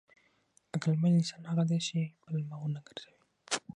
[0.75, 3.19] عقلمن انسان هغه دی چې پلمه ونه ګرځوي.